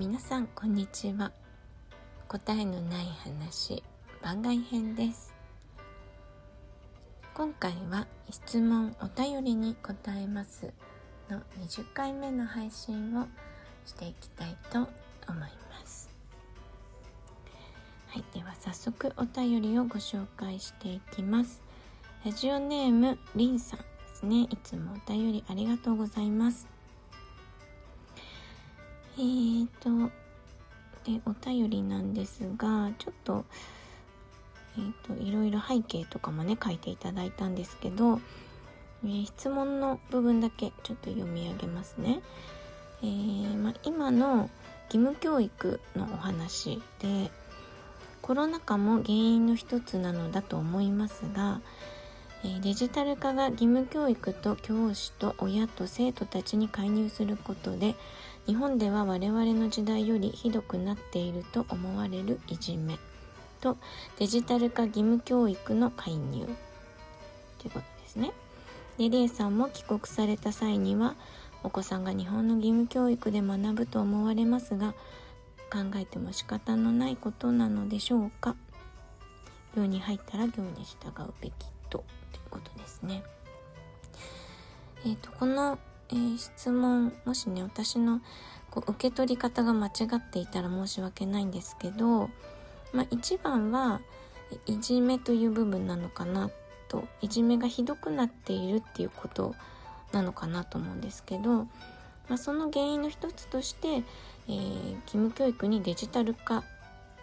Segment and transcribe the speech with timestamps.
[0.00, 1.30] 皆さんこんにちは。
[2.26, 3.82] 答えのない話
[4.22, 5.34] 番外編です。
[7.34, 10.72] 今回は質問お便りに答えます
[11.28, 13.26] の20回目の配信を
[13.84, 15.48] していきたいと思いま
[15.84, 16.08] す。
[18.06, 21.60] はいでは早速お便りをご紹介していきます。
[22.24, 24.44] ラジオネームりんさんですね。
[24.44, 26.79] いつもお便りありがとうございます。
[29.18, 30.10] えーと、
[31.04, 33.44] で、お便りなんですが、ちょっと、
[34.78, 38.20] えーと、いろいろ背景とかもね、書いていただいたんですけど、
[39.04, 42.20] えー、質問の部分だけちょっと読み上げますね。
[43.02, 44.50] えー、ま今の
[44.92, 47.30] 義務教育のお話で、
[48.22, 51.60] コロナ禍も原因の一つなのだと思いますが、
[52.44, 57.94] えデジタル化が義務教育と教師と親と生徒たちに介入することで
[58.50, 62.98] 日本では我々の時代よりひどくなっていると思われるいじめ
[63.60, 63.76] と
[64.18, 66.46] デジタル化義務教育の介入
[67.58, 68.32] ということですね。
[68.98, 71.14] で、レイさんも帰国された際には
[71.62, 74.94] お子さんが日本の義務教育で学ぶと思われますが
[75.70, 78.56] 考えても仕方のないことなのでしょうか？
[79.76, 81.54] 行に入ったら行に従うべき
[81.88, 81.98] と
[82.32, 83.22] ということですね。
[85.04, 85.78] え、ー、とこの
[86.12, 88.20] えー、質問もしね私の
[88.70, 92.30] こう受け取り方が間違っていたら申し訳ないんですけど、
[92.92, 94.00] まあ、一番は
[94.66, 96.50] いじめという部分なのかな
[96.88, 99.54] といじめがひどくなっているっていうこと
[100.12, 101.64] なのかなと思うんですけど、
[102.28, 106.64] まあ、その原因の一つとして、えー、義務教育にデジタル化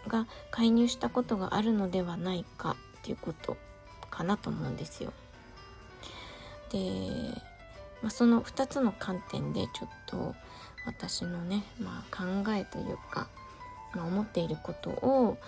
[0.06, 3.56] が介入したことがあるのではないかっていうこと
[4.10, 5.12] かなと思うんですよ。
[6.70, 6.78] で
[8.02, 10.34] まあ、その2つの観点でちょっと
[10.86, 13.28] 私のね、まあ、考えというか、
[13.94, 15.38] まあ、思っていることを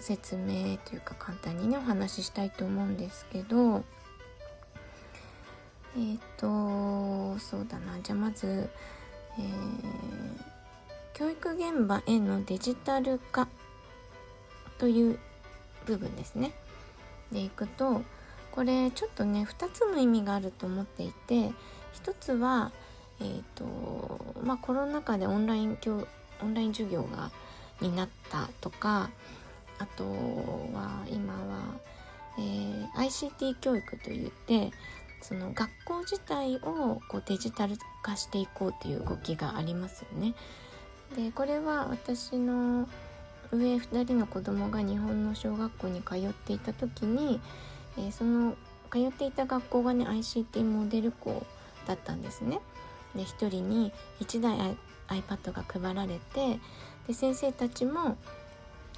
[0.00, 3.84] 説明というか簡単にねお話ししたいと思うんですけど
[5.98, 7.98] えっ、とそうだな。
[8.02, 8.68] じゃあまず、
[9.38, 9.48] えー、
[11.14, 13.48] 教育現場へのデジタル化
[14.76, 15.18] という
[15.86, 16.52] 部分ですね。
[17.32, 18.02] でいくと
[18.56, 21.52] これちょっとね2つの意味があると思っていて
[22.02, 22.72] 1つは
[23.20, 26.08] え、ー、とまあコロナ禍でオンライン教
[26.42, 27.30] オンライン授業が
[27.82, 29.10] になったとか
[29.78, 31.78] あとは今は、
[32.38, 34.70] えー、ICT 教育といって
[35.20, 40.34] その学校自体をこうデジタル化していこうという動きがありますよね。
[41.14, 42.88] でこれは私の
[43.52, 47.40] 上2人の子供が日本の小学校に通っていた時に
[47.98, 48.56] えー、その
[48.90, 51.44] 通っていた学校がね ICT モデル校
[51.86, 52.60] だったんですね。
[53.14, 54.76] で1人に1台
[55.08, 56.58] iPad が配られて
[57.06, 58.16] で先生たちも、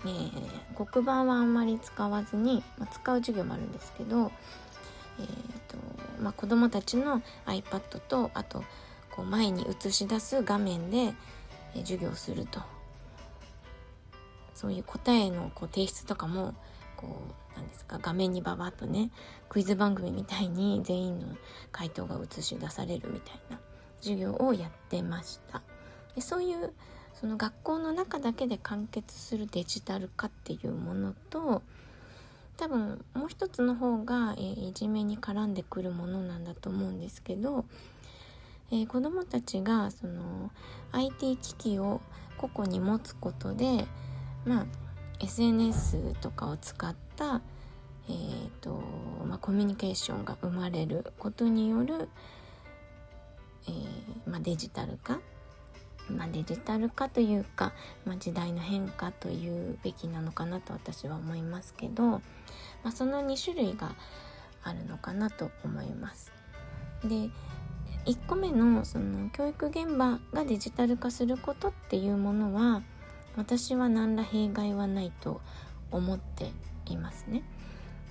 [0.05, 4.33] えー、黒板はあんまり使わずに、まあ、使う授業もあるんですけど、
[5.21, 5.27] えー
[5.69, 5.77] と
[6.21, 8.65] まあ、子どもたちの iPad とあと
[9.11, 12.61] こう前に映し出す画面で、えー、授業すると
[14.55, 16.55] そういう答えのこう提出とかも
[16.99, 17.07] こ
[17.55, 19.11] うなんですか画面にババッとね
[19.49, 21.27] クイズ番組みたいに全員の
[21.73, 23.59] 回答が映し出されるみたいな
[24.01, 25.63] 授業をやってました。
[26.15, 26.73] でそういう
[27.15, 31.63] その学校の中だけで完結するデジタル化っていうものと
[32.57, 37.65] 多分もう一つの方が、えー、いじめに絡んでくるものなんだと思うんですけど、
[38.71, 40.51] えー、子どもたちがその
[40.93, 42.01] IT 機器を
[42.37, 43.87] 個々に持つことで
[44.45, 44.67] まあ
[45.21, 47.41] SNS とかを使った、
[48.09, 48.81] えーと
[49.27, 52.09] まあ、コミュニケーションが生まれることによる、
[53.67, 55.21] えー、まあ、デジタル化、
[56.09, 57.73] まあ、デジタル化というか、
[58.05, 62.23] ま時代の変化というべきなのかなと私は思いますけど、
[62.85, 63.95] まその2種類が
[64.63, 66.33] あるのかなと思います。
[67.03, 67.31] で
[68.07, 72.83] 1個目のその教育現場がデジタル化することっていうものは
[73.39, 75.41] 私は何ら弊害はないと
[75.93, 76.51] 思って
[76.87, 77.45] いますね。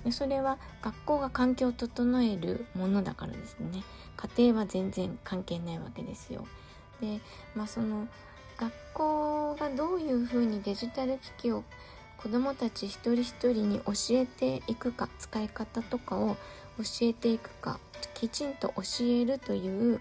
[0.02, 3.82] でそれは学校が環境を整えるものだからですね
[4.16, 6.46] 家庭は全然関係ないわけですよ。
[7.02, 7.20] で
[7.54, 8.08] まあその
[8.56, 11.62] 学校がどういうふうにデジタル機器を
[12.16, 16.36] 子どもたち一人一人に教えていくか使い方とかを
[16.78, 17.78] 教えていくか
[18.14, 20.00] きちんと教えるという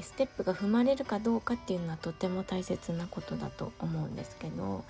[0.00, 4.84] ステップが踏まれるかどうかっていうのはとても大切なことだと思うんですけど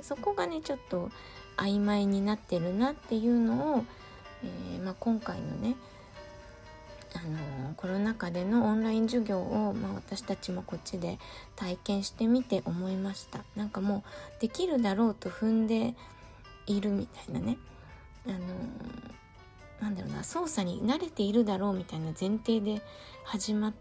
[0.00, 1.10] そこがねちょっと
[1.56, 3.84] 曖昧になってるなっていうのを、
[4.44, 5.76] えー、まあ、今回のね
[7.14, 11.18] あのコロナ禍でのオンライン授業を、まあ、私たちもこっちで
[11.56, 13.44] 体験してみて思いました。
[13.54, 14.02] なんかも
[14.38, 15.94] うできるだろうと踏んで
[16.66, 17.58] いるみたいなね。
[18.26, 18.38] あの
[19.80, 22.80] なんだろうな操作に慣れているだろうみたいな前提で
[23.24, 23.72] 始まっ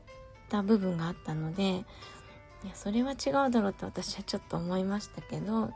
[0.51, 1.85] た部分があったので
[2.63, 5.71] いやそれは違うだろうと私はちょっと思いましたけど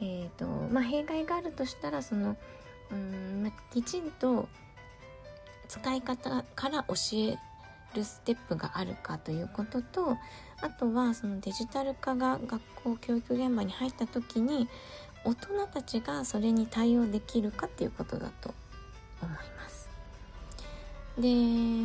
[0.00, 2.36] えーとまあ、弊害があるとしたらその
[2.90, 4.48] うん、きちんと
[5.66, 7.38] 使い方から教え
[7.94, 10.18] るステップがあるかということと
[10.60, 14.68] あとはそのデジタル化が学校教育現場に入った時に
[15.24, 18.54] 大人たちがそれに対応できるかっていうことだと
[19.22, 19.81] 思います。
[21.18, 21.28] で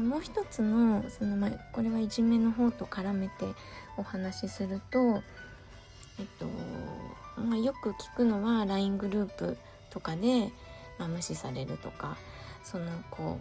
[0.02, 3.46] もう一つのその、ま、これはいじめの方と絡めて
[3.98, 5.22] お話しすると
[6.20, 6.46] えっと
[7.40, 9.58] まあ、よく聞くのは LINE グループ
[9.92, 10.52] とかで、
[10.98, 12.18] まあ、無視されるとか
[12.64, 13.38] その子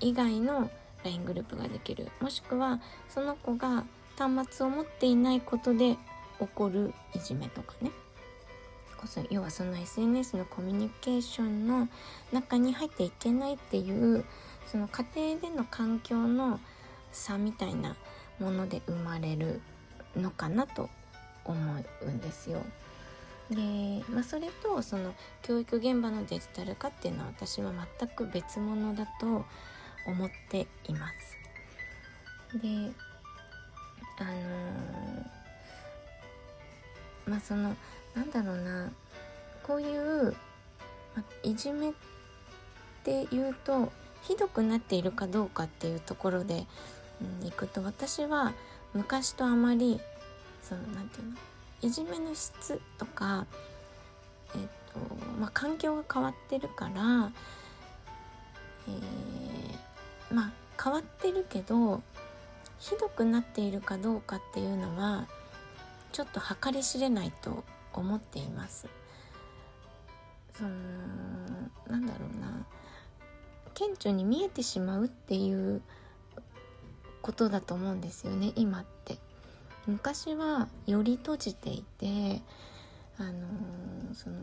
[0.00, 0.70] 以外の
[1.04, 2.08] LINE グループができる。
[2.20, 3.84] もしくはその子が
[4.18, 5.96] 端末を持っていないことで
[6.38, 7.90] 起こるいじめとかね。
[9.30, 11.88] 要はその SNS のコミュニケーションの
[12.32, 14.24] 中に入っていけないっていう
[14.66, 16.60] その家庭での環境の
[17.12, 17.96] 差みたいな
[18.38, 19.60] もので生まれる
[20.16, 20.88] のかなと
[21.44, 21.56] 思
[22.02, 22.62] うんですよ。
[23.50, 29.44] で、まあ、それとその教育現場のデジタル化っていうのは私は全く別物だと
[30.06, 32.58] 思っています。
[32.58, 32.92] で
[34.18, 37.76] あのー、まあその
[38.14, 38.90] なんだろうな
[39.62, 40.36] こういう、
[41.16, 41.92] まあ、いじめっ
[43.02, 43.92] ていうと
[44.26, 46.66] ひどくなっているかどうかっていうところで、
[47.40, 48.52] うん、いくと私は
[48.94, 50.00] 昔とあまり
[50.62, 51.36] その何て言うの
[51.82, 53.46] いじめの質とか、
[54.54, 54.60] えっ
[54.92, 54.98] と
[55.38, 57.30] まあ、環境が変わってるから、
[58.88, 62.02] えー、まあ変わってるけど
[62.78, 65.26] ひどくなっているかどうかっていうのは
[66.12, 68.86] ちょっと計り知れないと思っています。
[70.56, 70.70] その
[71.88, 72.64] なんだろうな
[73.74, 75.82] 顕著に見えてしまうっていう
[77.22, 79.18] ことだと思うんですよね今って。
[79.86, 82.40] 昔はより閉じていて
[83.18, 84.36] あのー、その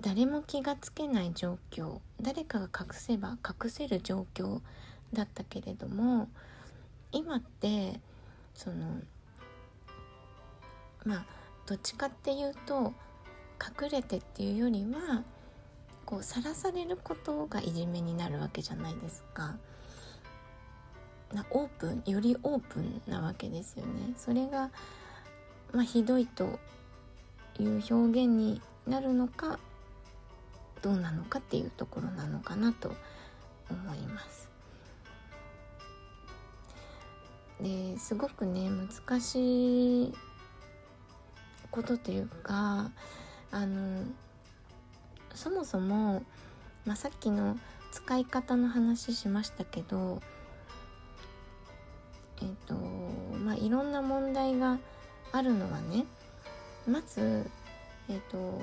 [0.00, 4.60] 誰も気がつけない状況誰かが隠せば隠せる状況
[5.12, 6.28] だったけれども
[7.12, 8.00] 今って
[8.54, 9.00] その
[11.04, 11.26] まあ
[11.66, 12.92] どっちかっていうと
[13.82, 15.22] 隠れてっていうよりは
[16.14, 19.56] こうさらされることがいじめになるわけじゃないですか。
[21.32, 24.14] なオープンよりオープンなわけですよね。
[24.16, 24.70] それが、
[25.72, 26.60] まあ、ひどいと
[27.58, 29.58] いう表現になるのか
[30.82, 32.94] どうなのかっていうところなのかなと
[33.68, 34.48] 思います。
[37.60, 40.14] ですごくね難しい
[41.72, 42.92] ことというか
[43.50, 44.04] あの
[45.34, 46.22] そもそも、
[46.86, 47.58] まあ、さっきの
[47.92, 50.20] 使い方の話しましたけど
[52.40, 52.74] えっ、ー、と
[53.38, 54.78] まあいろんな問題が
[55.32, 56.04] あるのはね
[56.88, 57.48] まず
[58.08, 58.60] えっ、ー、と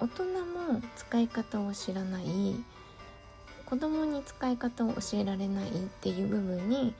[0.00, 2.24] 大人も使い方を知らない
[3.66, 5.70] 子供に使い方を教えられないっ
[6.00, 6.94] ていう部分に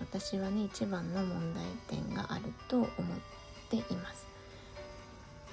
[0.00, 2.88] 私はね一番の問題点があると思っ
[3.68, 4.26] ています。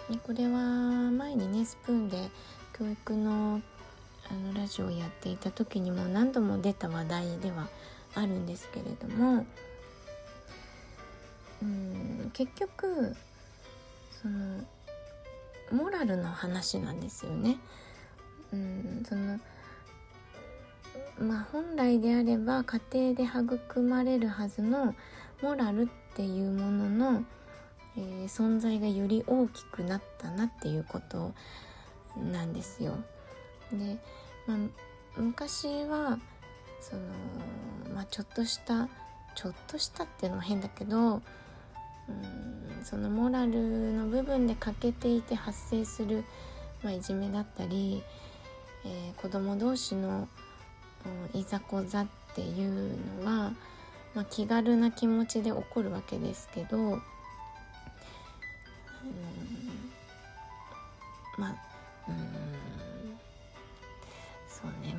[0.09, 0.59] でこれは
[1.11, 2.29] 前にねスプーンで
[2.77, 3.61] 教育の
[4.29, 7.67] あのラジオをやっていた時にも何度も出た話題では
[8.15, 9.45] あるんですけれども
[11.61, 13.15] うん結局
[14.21, 14.59] その
[15.71, 17.57] モラルの話なんですよね。
[18.51, 19.39] うんその
[21.19, 24.95] まあ本来であれば家庭で育まれるはずの
[25.41, 27.23] モラルっていうものの、
[27.95, 31.33] えー、存在がより大きくなったなっていうこと
[32.17, 32.97] なんですよ。
[33.71, 33.97] で、
[34.47, 34.57] まあ、
[35.17, 36.19] 昔は
[36.79, 37.01] その、
[37.93, 38.87] まあ、ちょっとした
[39.35, 46.23] ちょっとしたっていうのは変だけどうんそのモラルの部分で欠けていて発生する、
[46.83, 48.03] まあ、いじめだったり、
[48.85, 50.27] えー、子供同士の
[51.33, 53.53] いざこざっていうのは、
[54.13, 57.01] まあ、気軽な気持ちで起こるわけですけど、うん、
[61.37, 61.64] まあ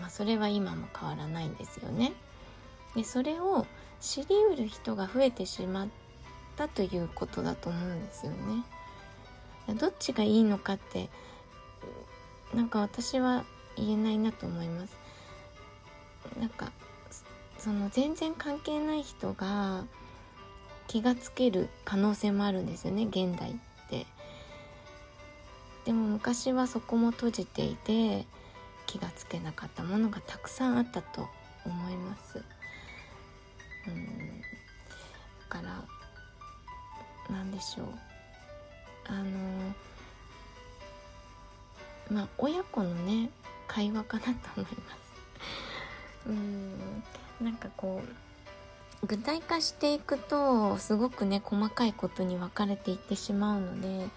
[0.07, 2.13] まあそれは今も変わらないんですよね。
[2.95, 3.67] でそれを
[4.01, 6.07] 知りうる人が増えてしまって
[6.57, 8.65] ったということだと思うんですよね。
[9.75, 11.11] どっちがいいのかって
[12.55, 13.45] なんか私は
[13.77, 14.97] 言えないなと思います。
[16.41, 16.73] なんか
[17.59, 19.85] その全然関係ない人が
[20.89, 23.55] 気がつける可能性もあるんですよね現代っ
[23.89, 24.07] て
[25.85, 28.27] でも昔はそこも閉じていて
[28.87, 31.29] 気がつけなかったものがたくさんあったと
[31.65, 32.43] 思います。
[33.89, 34.41] うん。
[34.41, 34.47] だ
[35.49, 35.85] から
[37.31, 37.87] 何でしょう。
[39.09, 39.75] あの
[42.11, 43.31] まあ親子のね
[43.69, 44.97] 会話かなと思いま
[46.25, 46.29] す。
[46.29, 47.03] うん。
[47.41, 54.09] なんかこう具体化していくとすごくね細かいことに分かれていってしまうので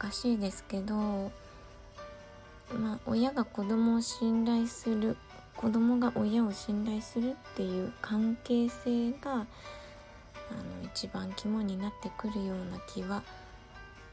[0.00, 1.32] 難しいですけど
[2.78, 5.16] まあ親が子供を信頼する
[5.56, 9.46] 子供が親を信頼するっていう関係性があの
[10.84, 13.22] 一番肝になってくるような気は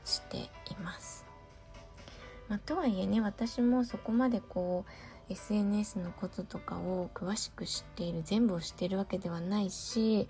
[0.06, 0.50] してい
[0.84, 1.26] ます。
[2.48, 4.86] まあ、とはいえね私もそこまでこ
[5.30, 10.30] う SNS のこととかを詳しく知っている全部を知っているわけではないし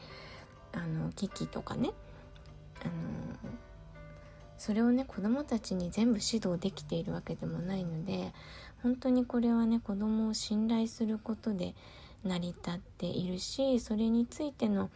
[0.74, 1.92] あの機とかね
[2.82, 2.92] あの
[4.58, 8.34] それをね子どもたちに全部指導できているわけでもないので
[8.84, 11.76] 本当にこれはね子どもを信頼することで
[12.24, 14.90] 成り立っているしそれについての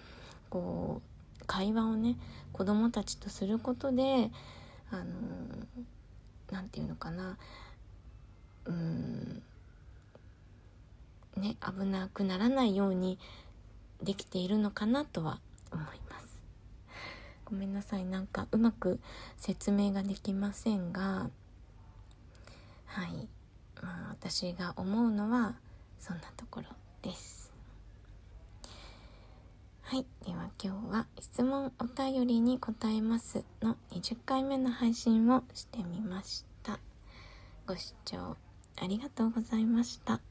[0.49, 1.01] こ
[1.41, 2.17] う会話をね
[2.53, 4.31] 子どもたちとすることで
[4.91, 5.05] あの
[6.51, 7.37] 何て言うのかな
[8.65, 9.41] うん
[11.37, 13.17] ね危なくならないように
[14.03, 15.39] できているのかなとは
[15.71, 16.30] 思います。
[17.51, 18.05] ごめんなさい。
[18.05, 18.99] なんかうまく
[19.37, 21.29] 説明ができませんが
[22.85, 23.27] はい、
[23.81, 25.55] まあ、私が思うのは
[25.99, 26.67] そんなところ
[27.01, 27.51] です。
[29.83, 30.05] はい。
[30.25, 33.43] では今日は質問お便りに答えます。
[33.61, 36.79] の20回目の配信をしてみました。
[37.67, 38.37] ご視聴
[38.77, 40.30] ありがとうございました。